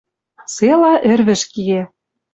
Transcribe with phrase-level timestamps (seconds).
[0.53, 1.81] Цела Ӹрвӹж киӓ.